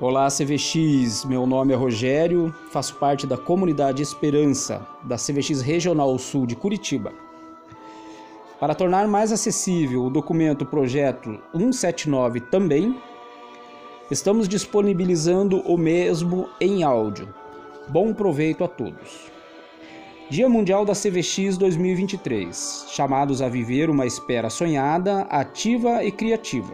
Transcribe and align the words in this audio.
Olá, 0.00 0.28
CVX. 0.28 1.26
Meu 1.26 1.46
nome 1.46 1.74
é 1.74 1.76
Rogério, 1.76 2.54
faço 2.70 2.94
parte 2.94 3.26
da 3.26 3.36
comunidade 3.36 4.02
Esperança 4.02 4.80
da 5.04 5.16
CVX 5.16 5.60
Regional 5.60 6.18
Sul 6.18 6.46
de 6.46 6.56
Curitiba. 6.56 7.12
Para 8.58 8.74
tornar 8.74 9.06
mais 9.06 9.30
acessível 9.30 10.02
o 10.02 10.08
documento 10.08 10.64
Projeto 10.64 11.38
179 11.52 12.40
também, 12.40 12.98
estamos 14.10 14.48
disponibilizando 14.48 15.58
o 15.70 15.76
mesmo 15.76 16.48
em 16.58 16.82
áudio. 16.82 17.28
Bom 17.86 18.14
proveito 18.14 18.64
a 18.64 18.68
todos. 18.68 19.30
Dia 20.30 20.48
Mundial 20.48 20.86
da 20.86 20.94
CVX 20.94 21.58
2023, 21.58 22.86
chamados 22.88 23.42
a 23.42 23.50
viver 23.50 23.90
uma 23.90 24.06
espera 24.06 24.48
sonhada, 24.48 25.22
ativa 25.28 26.02
e 26.02 26.10
criativa. 26.10 26.72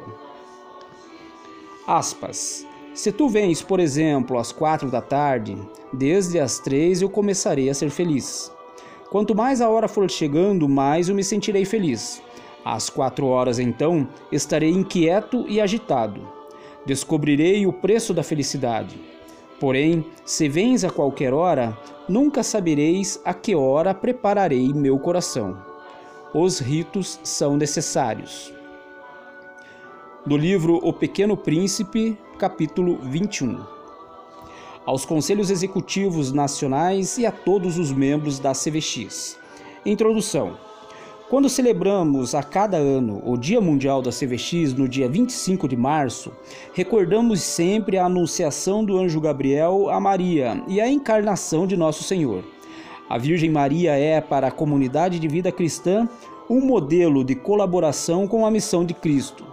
Aspas. 1.89 2.66
Se 2.97 3.13
tu 3.13 3.29
vens, 3.29 3.61
por 3.61 3.79
exemplo, 3.79 4.39
às 4.39 4.53
quatro 4.53 4.91
da 4.91 5.03
tarde, 5.03 5.55
desde 5.93 6.41
as 6.41 6.59
três 6.59 7.03
eu 7.03 7.11
começarei 7.11 7.69
a 7.69 7.75
ser 7.75 7.91
feliz. 7.91 8.51
Quanto 9.11 9.35
mais 9.35 9.61
a 9.61 9.69
hora 9.69 9.87
for 9.87 10.11
chegando, 10.11 10.67
mais 10.67 11.11
eu 11.11 11.15
me 11.15 11.23
sentirei 11.23 11.67
feliz. 11.67 12.23
Às 12.65 12.89
quatro 12.89 13.27
horas, 13.27 13.59
então, 13.59 14.09
estarei 14.33 14.71
inquieto 14.71 15.45
e 15.47 15.61
agitado. 15.61 16.27
Descobrirei 16.87 17.67
o 17.67 17.73
preço 17.73 18.15
da 18.15 18.23
felicidade. 18.23 18.99
Porém, 19.61 20.03
se 20.25 20.49
vens 20.49 20.83
a 20.83 20.89
qualquer 20.89 21.35
hora, 21.35 21.77
nunca 22.09 22.43
sabereis 22.43 23.21
a 23.27 23.35
que 23.35 23.55
hora 23.55 23.93
prepararei 23.93 24.73
meu 24.73 24.99
coração. 24.99 25.59
Os 26.33 26.61
ritos 26.61 27.21
são 27.23 27.59
necessários. 27.59 28.51
Do 30.25 30.37
livro 30.37 30.81
O 30.83 30.95
Pequeno 30.95 31.37
Príncipe, 31.37 32.19
capítulo 32.37 32.99
21. 33.03 33.59
Aos 34.85 35.05
Conselhos 35.05 35.51
Executivos 35.51 36.33
Nacionais 36.33 37.17
e 37.17 37.25
a 37.25 37.33
todos 37.33 37.79
os 37.79 37.91
membros 37.91 38.39
da 38.39 38.53
CVX. 38.53 39.39
Introdução. 39.85 40.59
Quando 41.31 41.49
celebramos 41.49 42.35
a 42.35 42.43
cada 42.43 42.77
ano 42.77 43.23
o 43.25 43.37
Dia 43.37 43.61
Mundial 43.61 44.03
da 44.03 44.11
CVX 44.11 44.75
no 44.75 44.87
dia 44.87 45.09
25 45.09 45.67
de 45.67 45.77
março, 45.77 46.31
recordamos 46.75 47.41
sempre 47.41 47.97
a 47.97 48.05
anunciação 48.05 48.85
do 48.85 48.97
anjo 48.99 49.21
Gabriel 49.21 49.89
a 49.89 49.99
Maria 49.99 50.63
e 50.69 50.81
a 50.81 50.89
encarnação 50.89 51.67
de 51.67 51.77
nosso 51.77 52.05
Senhor. 52.05 52.45
A 53.09 53.17
Virgem 53.17 53.51
Maria 53.51 53.93
é, 53.93 54.21
para 54.21 54.49
a 54.49 54.53
comunidade 54.53 55.19
de 55.19 55.27
vida 55.27 55.51
cristã, 55.51 56.09
um 56.51 56.61
modelo 56.61 57.25
de 57.25 57.35
colaboração 57.35 58.29
com 58.29 58.45
a 58.45 58.51
missão 58.51 58.85
de 58.85 58.93
Cristo. 58.93 59.46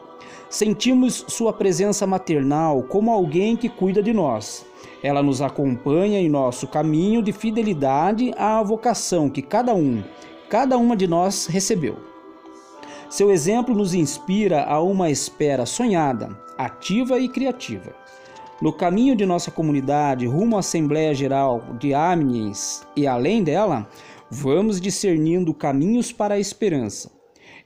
Sentimos 0.53 1.25
sua 1.29 1.51
presença 1.51 2.05
maternal 2.05 2.83
como 2.83 3.09
alguém 3.09 3.57
que 3.57 3.67
cuida 3.67 4.03
de 4.03 4.13
nós. 4.13 4.63
Ela 5.01 5.23
nos 5.23 5.41
acompanha 5.41 6.19
em 6.19 6.29
nosso 6.29 6.67
caminho 6.67 7.23
de 7.23 7.33
fidelidade 7.33 8.31
à 8.37 8.61
vocação 8.61 9.31
que 9.31 9.41
cada 9.41 9.73
um 9.73 10.03
cada 10.47 10.77
uma 10.77 10.95
de 10.95 11.07
nós 11.07 11.47
recebeu. 11.47 11.97
Seu 13.09 13.31
exemplo 13.31 13.73
nos 13.73 13.95
inspira 13.95 14.63
a 14.65 14.79
uma 14.79 15.09
espera 15.09 15.65
sonhada, 15.65 16.29
ativa 16.55 17.19
e 17.19 17.27
criativa. 17.27 17.95
No 18.61 18.71
caminho 18.71 19.15
de 19.15 19.25
nossa 19.25 19.49
comunidade 19.49 20.27
rumo 20.27 20.55
à 20.55 20.59
Assembleia 20.59 21.15
Geral 21.15 21.63
de 21.79 21.95
Amiens 21.95 22.85
e 22.95 23.07
além 23.07 23.43
dela, 23.43 23.89
vamos 24.29 24.79
discernindo 24.79 25.51
caminhos 25.51 26.11
para 26.11 26.35
a 26.35 26.39
esperança. 26.39 27.12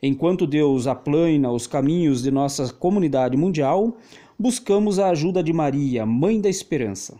Enquanto 0.02 0.46
Deus 0.46 0.86
aplana 0.86 1.52
os 1.52 1.66
caminhos 1.66 2.22
de 2.22 2.30
nossa 2.30 2.72
comunidade 2.72 3.36
mundial, 3.36 3.98
buscamos 4.38 5.00
a 5.00 5.10
ajuda 5.10 5.42
de 5.42 5.52
Maria, 5.52 6.06
Mãe 6.06 6.40
da 6.40 6.50
Esperança. 6.50 7.20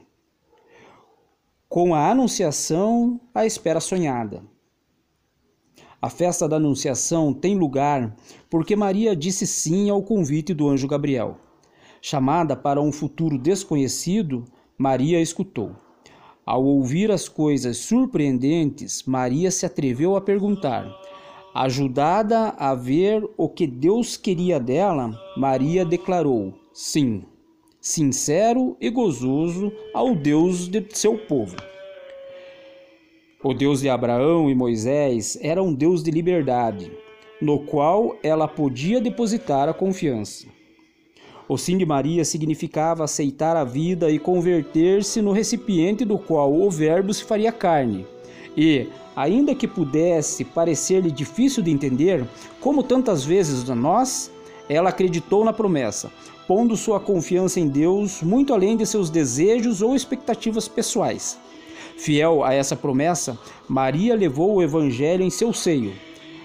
Com 1.68 1.96
a 1.96 2.10
Anunciação, 2.10 3.20
a 3.34 3.46
espera 3.46 3.80
sonhada. 3.80 4.44
A 6.00 6.10
festa 6.10 6.48
da 6.48 6.58
Anunciação 6.58 7.34
tem 7.34 7.58
lugar 7.58 8.16
porque 8.50 8.76
Maria 8.76 9.16
disse 9.16 9.48
sim 9.48 9.90
ao 9.90 10.04
convite 10.04 10.54
do 10.54 10.70
anjo 10.70 10.88
Gabriel. 10.88 11.38
Chamada 12.00 12.56
para 12.56 12.80
um 12.80 12.92
futuro 12.92 13.38
desconhecido, 13.38 14.46
Maria 14.78 15.20
escutou. 15.20 15.76
Ao 16.46 16.64
ouvir 16.64 17.12
as 17.12 17.28
coisas 17.28 17.78
surpreendentes, 17.78 19.04
Maria 19.04 19.50
se 19.50 19.66
atreveu 19.66 20.16
a 20.16 20.22
perguntar. 20.22 20.88
Ajudada 21.60 22.50
a 22.50 22.76
ver 22.76 23.28
o 23.36 23.50
que 23.50 23.66
Deus 23.66 24.16
queria 24.16 24.60
dela, 24.60 25.20
Maria 25.36 25.84
declarou: 25.84 26.54
sim, 26.72 27.24
sincero 27.82 28.78
e 28.80 28.92
gozoso 28.92 29.72
ao 29.92 30.14
Deus 30.14 30.68
de 30.68 30.86
seu 30.92 31.18
povo. 31.18 31.56
O 33.44 33.56
Deus 33.56 33.82
de 33.82 33.90
Abraão 33.90 34.52
e 34.52 34.54
Moisés 34.54 35.36
era 35.42 35.64
um 35.64 35.74
Deus 35.74 36.04
de 36.04 36.12
liberdade, 36.12 36.92
no 37.42 37.58
qual 37.62 38.16
ela 38.22 38.48
podia 38.48 39.02
depositar 39.02 39.68
a 39.68 39.74
confiança. 39.74 40.46
O 41.50 41.58
sim 41.58 41.76
de 41.76 41.88
Maria 41.88 42.24
significava 42.24 43.04
aceitar 43.04 43.56
a 43.56 43.64
vida 43.64 44.12
e 44.12 44.20
converter-se 44.20 45.24
no 45.24 45.32
recipiente 45.32 46.06
do 46.06 46.20
qual 46.20 46.54
o 46.54 46.70
Verbo 46.70 47.12
se 47.12 47.24
faria 47.24 47.52
carne. 47.52 48.06
E, 48.58 48.90
ainda 49.16 49.54
que 49.54 49.68
pudesse 49.68 50.44
parecer-lhe 50.44 51.12
difícil 51.12 51.62
de 51.62 51.70
entender, 51.70 52.26
como 52.60 52.82
tantas 52.82 53.24
vezes 53.24 53.70
a 53.70 53.76
nós, 53.76 54.32
ela 54.68 54.90
acreditou 54.90 55.46
na 55.46 55.54
promessa, 55.54 56.12
pondo 56.48 56.76
sua 56.76 57.00
confiança 57.00 57.60
em 57.60 57.68
Deus 57.68 58.24
muito 58.24 58.54
além 58.54 58.76
de 58.76 58.86
seus 58.86 59.12
desejos 59.12 59.84
ou 59.84 59.96
expectativas 59.96 60.68
pessoais. 60.68 61.38
Fiel 61.98 62.44
a 62.44 62.54
essa 62.54 62.76
promessa, 62.76 63.38
Maria 63.68 64.16
levou 64.16 64.56
o 64.56 64.62
evangelho 64.64 65.24
em 65.24 65.30
seu 65.30 65.54
seio. 65.54 65.94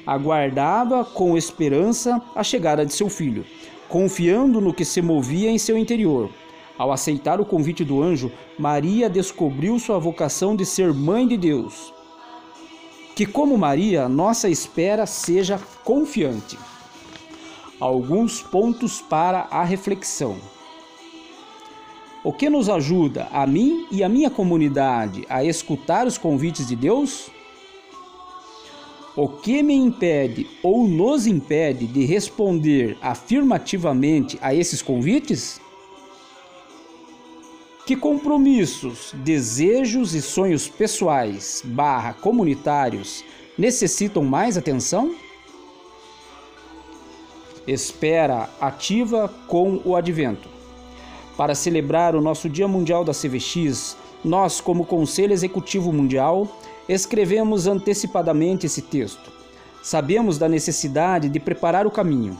Aguardava 0.06 1.04
com 1.04 1.36
esperança 1.36 2.20
a 2.34 2.42
chegada 2.42 2.84
de 2.84 2.92
seu 2.92 3.08
filho, 3.08 3.44
confiando 3.88 4.60
no 4.60 4.74
que 4.74 4.84
se 4.84 5.00
movia 5.00 5.50
em 5.50 5.58
seu 5.58 5.78
interior. 5.78 6.28
Ao 6.76 6.90
aceitar 6.90 7.40
o 7.40 7.44
convite 7.44 7.84
do 7.84 8.02
anjo, 8.02 8.32
Maria 8.58 9.08
descobriu 9.08 9.78
sua 9.78 9.98
vocação 9.98 10.56
de 10.56 10.66
ser 10.66 10.92
mãe 10.92 11.28
de 11.28 11.36
Deus. 11.36 11.92
Que, 13.14 13.26
como 13.26 13.58
Maria, 13.58 14.08
nossa 14.08 14.48
espera 14.48 15.06
seja 15.06 15.60
confiante. 15.84 16.58
Alguns 17.78 18.40
pontos 18.40 19.00
para 19.02 19.48
a 19.50 19.62
reflexão. 19.64 20.36
O 22.24 22.32
que 22.32 22.48
nos 22.48 22.68
ajuda, 22.68 23.28
a 23.32 23.46
mim 23.46 23.86
e 23.90 24.02
a 24.04 24.08
minha 24.08 24.30
comunidade, 24.30 25.26
a 25.28 25.44
escutar 25.44 26.06
os 26.06 26.16
convites 26.16 26.68
de 26.68 26.76
Deus? 26.76 27.28
O 29.14 29.28
que 29.28 29.62
me 29.62 29.74
impede 29.74 30.46
ou 30.62 30.88
nos 30.88 31.26
impede 31.26 31.86
de 31.86 32.06
responder 32.06 32.96
afirmativamente 33.02 34.38
a 34.40 34.54
esses 34.54 34.80
convites? 34.80 35.60
Que 37.84 37.96
compromissos, 37.96 39.12
desejos 39.12 40.14
e 40.14 40.22
sonhos 40.22 40.68
pessoais 40.68 41.62
barra 41.64 42.12
comunitários 42.12 43.24
necessitam 43.58 44.22
mais 44.22 44.56
atenção? 44.56 45.16
Espera 47.66 48.48
ativa 48.60 49.28
com 49.48 49.80
o 49.84 49.96
advento. 49.96 50.48
Para 51.36 51.56
celebrar 51.56 52.14
o 52.14 52.20
nosso 52.20 52.48
Dia 52.48 52.68
Mundial 52.68 53.04
da 53.04 53.12
CVX, 53.12 53.96
nós, 54.24 54.60
como 54.60 54.86
Conselho 54.86 55.32
Executivo 55.32 55.92
Mundial, 55.92 56.46
escrevemos 56.88 57.66
antecipadamente 57.66 58.66
esse 58.66 58.82
texto. 58.82 59.32
Sabemos 59.82 60.38
da 60.38 60.48
necessidade 60.48 61.28
de 61.28 61.40
preparar 61.40 61.84
o 61.84 61.90
caminho. 61.90 62.38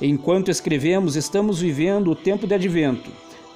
Enquanto 0.00 0.50
escrevemos, 0.50 1.14
estamos 1.14 1.60
vivendo 1.60 2.10
o 2.10 2.16
tempo 2.16 2.46
de 2.46 2.54
advento, 2.54 3.10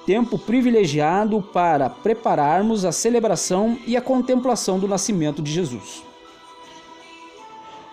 tempo 0.07 0.39
privilegiado 0.39 1.41
para 1.41 1.89
prepararmos 1.89 2.85
a 2.85 2.93
celebração 2.93 3.77
e 3.85 3.97
a 3.97 4.01
contemplação 4.01 4.79
do 4.79 4.87
nascimento 4.87 5.41
de 5.41 5.51
Jesus. 5.51 6.01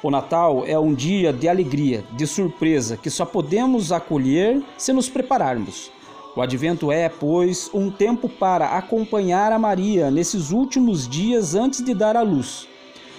O 0.01 0.13
Natal 0.13 0.63
é 0.65 0.79
um 0.79 0.95
dia 0.95 1.33
de 1.33 1.49
alegria, 1.49 2.05
de 2.13 2.25
surpresa, 2.25 2.97
que 2.97 3.11
só 3.11 3.25
podemos 3.25 3.91
acolher 3.91 4.63
se 4.79 4.93
nos 4.93 5.09
prepararmos. 5.09 5.91
O 6.37 6.41
advento 6.41 6.93
é, 6.93 7.09
pois, 7.09 7.69
um 7.75 7.91
tempo 7.91 8.29
para 8.29 8.77
acompanhar 8.77 9.51
a 9.51 9.59
Maria 9.59 10.09
nesses 10.09 10.53
últimos 10.53 11.09
dias 11.09 11.57
antes 11.57 11.83
de 11.85 11.93
dar 11.95 12.17
à 12.17 12.23
luz. 12.23 12.69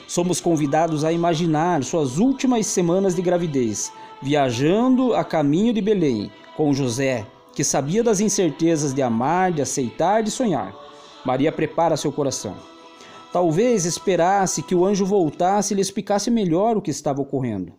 Somos 0.07 0.39
convidados 0.39 1.03
a 1.03 1.11
imaginar 1.11 1.83
suas 1.83 2.17
últimas 2.17 2.65
semanas 2.67 3.13
de 3.13 3.21
gravidez, 3.21 3.91
viajando 4.21 5.13
a 5.13 5.23
caminho 5.25 5.73
de 5.73 5.81
Belém, 5.81 6.31
com 6.55 6.73
José, 6.73 7.25
que 7.55 7.63
sabia 7.63 8.03
das 8.03 8.19
incertezas 8.19 8.93
de 8.93 9.01
amar, 9.01 9.53
de 9.53 9.61
aceitar, 9.61 10.21
de 10.21 10.29
sonhar. 10.29 10.75
Maria 11.25 11.51
prepara 11.51 11.95
seu 11.95 12.11
coração. 12.11 12.55
Talvez 13.31 13.85
esperasse 13.85 14.61
que 14.61 14.75
o 14.75 14.85
anjo 14.85 15.05
voltasse 15.05 15.73
e 15.73 15.75
lhe 15.75 15.81
explicasse 15.81 16.29
melhor 16.29 16.77
o 16.77 16.81
que 16.81 16.91
estava 16.91 17.21
ocorrendo. 17.21 17.73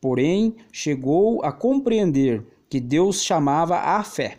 Porém, 0.00 0.54
chegou 0.70 1.42
a 1.44 1.50
compreender 1.50 2.44
que 2.68 2.78
Deus 2.78 3.22
chamava 3.22 3.78
à 3.78 4.02
fé. 4.04 4.38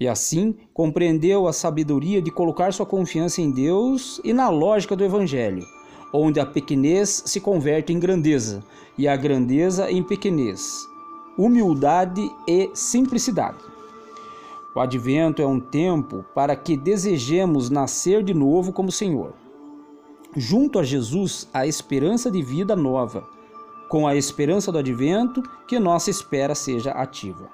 E 0.00 0.08
assim 0.08 0.54
compreendeu 0.72 1.46
a 1.46 1.52
sabedoria 1.52 2.20
de 2.20 2.30
colocar 2.30 2.72
sua 2.72 2.86
confiança 2.86 3.40
em 3.40 3.50
Deus 3.50 4.20
e 4.24 4.32
na 4.32 4.48
lógica 4.48 4.96
do 4.96 5.04
Evangelho, 5.04 5.64
onde 6.12 6.40
a 6.40 6.46
pequenez 6.46 7.22
se 7.26 7.40
converte 7.40 7.92
em 7.92 7.98
grandeza 7.98 8.62
e 8.98 9.06
a 9.06 9.16
grandeza 9.16 9.90
em 9.90 10.02
pequenez, 10.02 10.86
humildade 11.38 12.30
e 12.46 12.70
simplicidade. 12.74 13.73
O 14.74 14.80
advento 14.80 15.40
é 15.40 15.46
um 15.46 15.60
tempo 15.60 16.24
para 16.34 16.56
que 16.56 16.76
desejemos 16.76 17.70
nascer 17.70 18.24
de 18.24 18.34
novo 18.34 18.72
como 18.72 18.90
Senhor. 18.90 19.32
Junto 20.34 20.80
a 20.80 20.82
Jesus, 20.82 21.48
a 21.54 21.64
esperança 21.64 22.28
de 22.28 22.42
vida 22.42 22.74
nova, 22.74 23.24
com 23.88 24.04
a 24.08 24.16
esperança 24.16 24.72
do 24.72 24.78
advento, 24.78 25.40
que 25.68 25.78
nossa 25.78 26.10
espera 26.10 26.56
seja 26.56 26.90
ativa. 26.90 27.48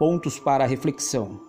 Pontos 0.00 0.36
para 0.36 0.66
reflexão. 0.66 1.40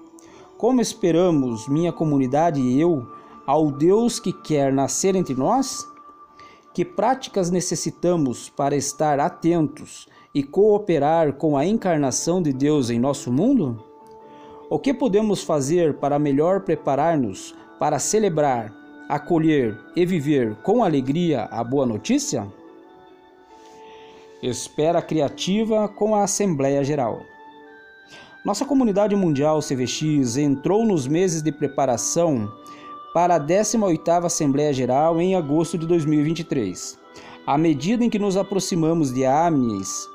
Como 0.60 0.80
esperamos, 0.80 1.68
minha 1.68 1.92
comunidade 1.92 2.62
e 2.62 2.80
eu, 2.80 3.08
ao 3.48 3.72
Deus 3.72 4.20
que 4.20 4.32
quer 4.32 4.72
nascer 4.72 5.16
entre 5.16 5.34
nós? 5.34 5.88
Que 6.72 6.86
práticas 6.86 7.50
necessitamos 7.50 8.48
para 8.48 8.76
estar 8.76 9.20
atentos 9.20 10.08
e 10.36 10.44
cooperar 10.44 11.34
com 11.34 11.58
a 11.58 11.66
encarnação 11.66 12.44
de 12.44 12.54
Deus 12.54 12.92
em 12.92 13.00
nosso 13.00 13.32
mundo? 13.32 13.84
O 14.70 14.78
que 14.78 14.94
podemos 14.94 15.44
fazer 15.44 15.94
para 15.94 16.20
melhor 16.20 16.60
preparar-nos 16.60 17.56
para 17.80 18.00
celebrar, 18.00 18.74
acolher 19.08 19.78
e 19.96 20.06
viver 20.06 20.56
com 20.56 20.84
alegria 20.84 21.46
a 21.46 21.64
boa 21.64 21.86
notícia? 21.86 22.46
Espera 24.44 25.02
criativa 25.02 25.88
com 25.88 26.14
a 26.14 26.24
Assembleia 26.24 26.84
Geral. 26.84 27.22
Nossa 28.44 28.66
comunidade 28.66 29.16
mundial 29.16 29.62
CVX 29.62 30.36
entrou 30.36 30.86
nos 30.86 31.08
meses 31.08 31.42
de 31.42 31.52
preparação 31.52 32.52
para 33.14 33.36
a 33.36 33.40
18ª 33.40 34.26
Assembleia 34.26 34.74
Geral 34.74 35.22
em 35.22 35.34
agosto 35.34 35.78
de 35.78 35.88
2023. 35.88 37.00
À 37.46 37.58
medida 37.58 38.04
em 38.04 38.10
que 38.10 38.20
nos 38.20 38.36
aproximamos 38.36 39.14
de 39.14 39.24
Amnis, 39.24 40.10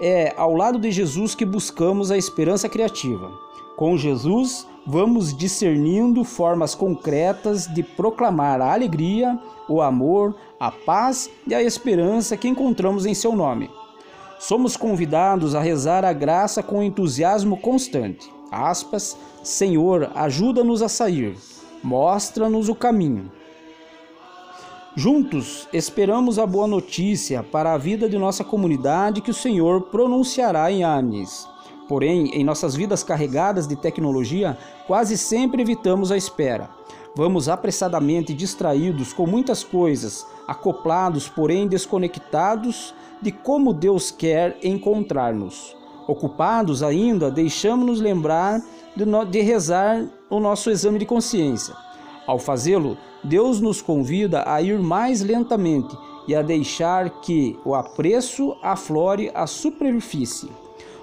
é 0.00 0.34
ao 0.36 0.56
lado 0.56 0.76
de 0.76 0.90
Jesus 0.90 1.36
que 1.36 1.44
buscamos 1.44 2.10
a 2.10 2.18
esperança 2.18 2.68
criativa. 2.68 3.45
Com 3.76 3.94
Jesus, 3.94 4.66
vamos 4.86 5.36
discernindo 5.36 6.24
formas 6.24 6.74
concretas 6.74 7.66
de 7.66 7.82
proclamar 7.82 8.58
a 8.58 8.72
alegria, 8.72 9.38
o 9.68 9.82
amor, 9.82 10.34
a 10.58 10.70
paz 10.70 11.28
e 11.46 11.54
a 11.54 11.62
esperança 11.62 12.38
que 12.38 12.48
encontramos 12.48 13.04
em 13.04 13.12
seu 13.12 13.36
nome. 13.36 13.70
Somos 14.38 14.78
convidados 14.78 15.54
a 15.54 15.60
rezar 15.60 16.06
a 16.06 16.12
graça 16.14 16.62
com 16.62 16.82
entusiasmo 16.82 17.58
constante. 17.58 18.32
Aspas, 18.50 19.14
Senhor, 19.42 20.10
ajuda-nos 20.14 20.80
a 20.80 20.88
sair, 20.88 21.36
mostra-nos 21.82 22.70
o 22.70 22.74
caminho. 22.74 23.30
Juntos, 24.94 25.68
esperamos 25.70 26.38
a 26.38 26.46
boa 26.46 26.66
notícia 26.66 27.42
para 27.42 27.74
a 27.74 27.78
vida 27.78 28.08
de 28.08 28.16
nossa 28.16 28.42
comunidade 28.42 29.20
que 29.20 29.30
o 29.30 29.34
Senhor 29.34 29.82
pronunciará 29.82 30.72
em 30.72 30.82
Ames. 30.82 31.46
Porém, 31.88 32.28
em 32.28 32.44
nossas 32.44 32.74
vidas 32.74 33.02
carregadas 33.02 33.66
de 33.66 33.76
tecnologia, 33.76 34.58
quase 34.86 35.16
sempre 35.16 35.62
evitamos 35.62 36.10
a 36.10 36.16
espera. 36.16 36.68
Vamos 37.14 37.48
apressadamente 37.48 38.34
distraídos 38.34 39.12
com 39.12 39.26
muitas 39.26 39.64
coisas, 39.64 40.26
acoplados, 40.46 41.28
porém 41.28 41.66
desconectados 41.66 42.94
de 43.22 43.32
como 43.32 43.72
Deus 43.72 44.10
quer 44.10 44.58
encontrar-nos. 44.62 45.74
Ocupados 46.06 46.82
ainda, 46.82 47.30
deixamos-nos 47.30 48.00
lembrar 48.00 48.60
de 49.30 49.40
rezar 49.40 50.04
o 50.28 50.38
nosso 50.38 50.70
exame 50.70 50.98
de 50.98 51.06
consciência. 51.06 51.74
Ao 52.26 52.38
fazê-lo, 52.38 52.98
Deus 53.24 53.60
nos 53.60 53.80
convida 53.80 54.44
a 54.46 54.60
ir 54.60 54.78
mais 54.78 55.22
lentamente 55.22 55.96
e 56.28 56.34
a 56.34 56.42
deixar 56.42 57.20
que 57.20 57.58
o 57.64 57.74
apreço 57.74 58.56
aflore 58.62 59.30
a 59.34 59.46
superfície. 59.46 60.50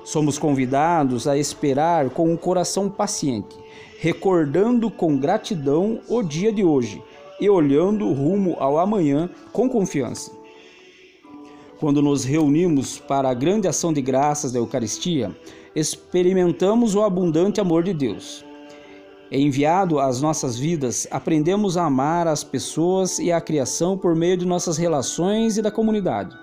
Somos 0.03 0.37
convidados 0.37 1.27
a 1.27 1.37
esperar 1.37 2.09
com 2.09 2.31
um 2.31 2.35
coração 2.35 2.89
paciente, 2.89 3.55
recordando 3.99 4.91
com 4.91 5.17
gratidão 5.17 6.01
o 6.09 6.21
dia 6.21 6.51
de 6.51 6.63
hoje 6.63 7.01
e 7.39 7.49
olhando 7.49 8.11
rumo 8.11 8.55
ao 8.59 8.77
amanhã 8.77 9.29
com 9.51 9.69
confiança. 9.69 10.31
Quando 11.79 12.01
nos 12.01 12.23
reunimos 12.23 12.99
para 12.99 13.29
a 13.29 13.33
grande 13.33 13.67
ação 13.67 13.93
de 13.93 14.01
graças 14.01 14.51
da 14.51 14.59
Eucaristia, 14.59 15.35
experimentamos 15.75 16.95
o 16.95 17.01
abundante 17.01 17.59
amor 17.59 17.83
de 17.83 17.93
Deus. 17.93 18.45
Enviado 19.31 19.99
às 19.99 20.21
nossas 20.21 20.57
vidas, 20.57 21.07
aprendemos 21.09 21.75
a 21.75 21.85
amar 21.85 22.27
as 22.27 22.43
pessoas 22.43 23.19
e 23.19 23.31
a 23.31 23.41
criação 23.41 23.97
por 23.97 24.15
meio 24.15 24.37
de 24.37 24.45
nossas 24.45 24.77
relações 24.77 25.57
e 25.57 25.61
da 25.61 25.71
comunidade. 25.71 26.37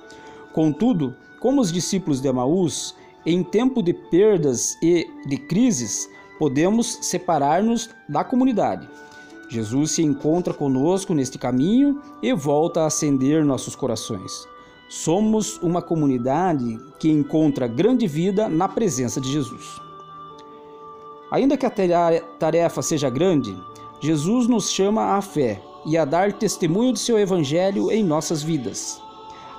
Contudo, 0.52 1.14
como 1.38 1.60
os 1.60 1.70
discípulos 1.70 2.20
de 2.20 2.28
Emaús, 2.28 2.94
em 3.24 3.42
tempo 3.42 3.82
de 3.82 3.92
perdas 3.92 4.76
e 4.82 5.06
de 5.26 5.36
crises, 5.36 6.08
podemos 6.38 6.98
separar-nos 7.02 7.90
da 8.08 8.24
comunidade. 8.24 8.88
Jesus 9.48 9.90
se 9.92 10.02
encontra 10.02 10.54
conosco 10.54 11.12
neste 11.12 11.38
caminho 11.38 12.00
e 12.22 12.32
volta 12.32 12.82
a 12.82 12.86
acender 12.86 13.44
nossos 13.44 13.74
corações. 13.74 14.48
Somos 14.88 15.58
uma 15.58 15.82
comunidade 15.82 16.78
que 16.98 17.10
encontra 17.10 17.66
grande 17.66 18.06
vida 18.06 18.48
na 18.48 18.68
presença 18.68 19.20
de 19.20 19.30
Jesus. 19.30 19.80
Ainda 21.30 21.56
que 21.56 21.66
a 21.66 21.72
tarefa 22.38 22.82
seja 22.82 23.10
grande, 23.10 23.56
Jesus 24.00 24.46
nos 24.46 24.70
chama 24.70 25.16
à 25.16 25.22
fé 25.22 25.62
e 25.86 25.96
a 25.96 26.04
dar 26.04 26.32
testemunho 26.32 26.92
de 26.92 26.98
seu 26.98 27.18
evangelho 27.18 27.90
em 27.90 28.02
nossas 28.02 28.42
vidas. 28.42 29.00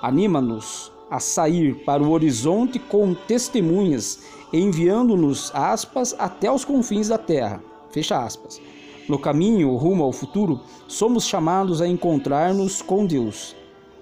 Anima-nos 0.01 0.90
a 1.11 1.19
sair 1.19 1.75
para 1.83 2.01
o 2.01 2.09
horizonte 2.11 2.79
com 2.79 3.13
testemunhas, 3.13 4.19
enviando-nos 4.53 5.51
aspas 5.53 6.15
até 6.17 6.49
os 6.49 6.63
confins 6.63 7.09
da 7.09 7.17
terra. 7.17 7.61
Fecha 7.91 8.17
aspas. 8.17 8.61
No 9.09 9.19
caminho 9.19 9.75
rumo 9.75 10.03
ao 10.03 10.13
futuro, 10.13 10.61
somos 10.87 11.25
chamados 11.25 11.81
a 11.81 11.87
encontrar-nos 11.87 12.81
com 12.81 13.05
Deus, 13.05 13.53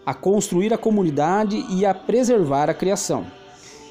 a 0.05 0.13
construir 0.13 0.71
a 0.71 0.77
comunidade 0.77 1.65
e 1.71 1.83
a 1.83 1.95
preservar 1.95 2.69
a 2.69 2.75
criação. 2.75 3.25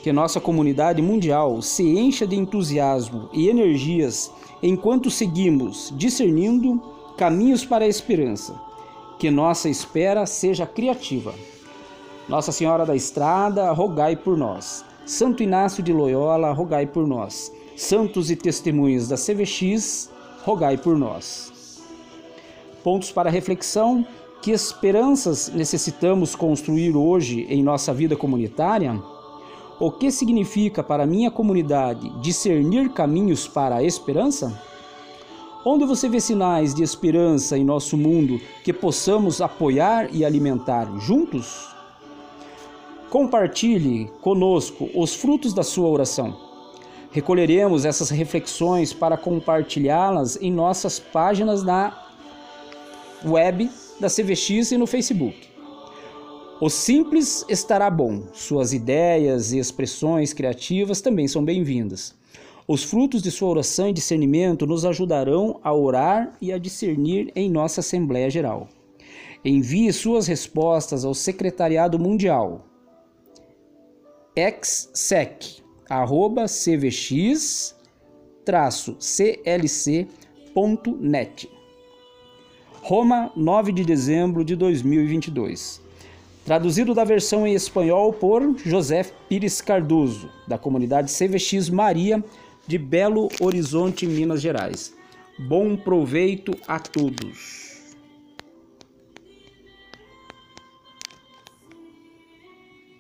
Que 0.01 0.13
nossa 0.13 0.41
comunidade 0.41 1.03
mundial 1.03 1.61
se 1.61 1.83
encha 1.83 2.25
de 2.25 2.37
entusiasmo 2.37 3.29
e 3.33 3.49
energias 3.49 4.31
enquanto 4.63 5.11
seguimos 5.11 5.93
discernindo 5.97 6.81
caminhos 7.17 7.65
para 7.65 7.85
a 7.85 7.89
esperança. 7.89 8.55
Que 9.19 9.29
nossa 9.29 9.69
espera 9.69 10.25
seja 10.25 10.65
criativa. 10.69 11.35
Nossa 12.29 12.53
Senhora 12.53 12.85
da 12.85 12.95
Estrada, 12.95 13.73
rogai 13.73 14.15
por 14.15 14.37
nós. 14.37 14.85
Santo 15.07 15.43
Inácio 15.43 15.83
de 15.83 15.95
Loyola, 15.95 16.53
rogai 16.53 16.87
por 16.87 17.07
nós. 17.07 17.51
Santos 17.75 18.31
e 18.31 18.37
testemunhas 18.37 19.09
da 19.09 19.17
CVX, 19.17 20.11
rogai 20.45 20.77
por 20.77 20.99
nós. 20.99 21.81
Pontos 22.85 23.11
para 23.11 23.31
reflexão: 23.31 24.07
que 24.43 24.51
esperanças 24.51 25.49
necessitamos 25.55 26.35
construir 26.35 26.95
hoje 26.95 27.47
em 27.49 27.63
nossa 27.63 27.95
vida 27.95 28.15
comunitária? 28.15 29.03
O 29.81 29.91
que 29.91 30.11
significa 30.11 30.83
para 30.83 31.07
minha 31.07 31.31
comunidade 31.31 32.11
discernir 32.21 32.91
caminhos 32.91 33.49
para 33.49 33.77
a 33.77 33.83
esperança? 33.83 34.63
Onde 35.65 35.87
você 35.87 36.11
vê 36.11 36.21
sinais 36.21 36.75
de 36.75 36.83
esperança 36.83 37.57
em 37.57 37.65
nosso 37.65 37.97
mundo 37.97 38.39
que 38.63 38.73
possamos 38.73 39.41
apoiar 39.41 40.15
e 40.15 40.27
alimentar 40.27 40.93
juntos? 40.99 41.78
Compartilhe 43.11 44.11
conosco 44.21 44.91
os 44.95 45.15
frutos 45.15 45.55
da 45.55 45.63
sua 45.63 45.89
oração. 45.89 46.37
Recolheremos 47.11 47.87
essas 47.87 48.11
reflexões 48.11 48.93
para 48.93 49.17
compartilhá-las 49.17 50.37
em 50.43 50.53
nossas 50.53 50.99
páginas 50.99 51.63
na 51.63 52.07
web 53.25 53.71
da 53.99 54.09
CVX 54.09 54.73
e 54.73 54.77
no 54.77 54.87
Facebook. 54.87 55.49
O 56.61 56.69
simples 56.69 57.47
estará 57.49 57.89
bom, 57.89 58.25
suas 58.35 58.75
ideias 58.75 59.53
e 59.53 59.59
expressões 59.59 60.35
criativas 60.35 61.01
também 61.01 61.27
são 61.27 61.43
bem-vindas. 61.43 62.15
Os 62.67 62.85
frutos 62.85 63.23
de 63.23 63.31
sua 63.31 63.49
oração 63.49 63.89
e 63.89 63.93
discernimento 63.95 64.67
nos 64.67 64.85
ajudarão 64.85 65.59
a 65.65 65.73
orar 65.73 66.37
e 66.43 66.53
a 66.53 66.59
discernir 66.59 67.33
em 67.35 67.49
nossa 67.49 67.81
Assembleia 67.81 68.29
Geral. 68.29 68.69
Envie 69.43 69.91
suas 69.95 70.27
respostas 70.27 71.07
ao 71.07 71.15
Secretariado 71.15 71.99
Mundial 71.99 72.68
exsec 74.39 75.61
arroba 75.91 76.47
cvx 76.47 77.75
clc.net 79.11 80.31
Roma, 82.81 83.33
9 83.37 83.73
de 83.73 83.85
dezembro 83.85 84.45
de 84.45 84.55
2022. 84.55 85.83
Traduzido 86.45 86.95
da 86.95 87.03
versão 87.05 87.47
em 87.47 87.55
espanhol 87.55 88.13
por 88.13 88.57
José 88.65 89.05
Pires 89.29 89.61
Cardoso, 89.61 90.31
da 90.47 90.57
comunidade 90.57 91.13
CVX 91.13 91.69
Maria, 91.69 92.25
de 92.67 92.79
Belo 92.79 93.29
Horizonte, 93.41 94.07
Minas 94.07 94.41
Gerais. 94.41 94.95
Bom 95.49 95.77
proveito 95.77 96.57
a 96.67 96.79
todos. 96.79 97.68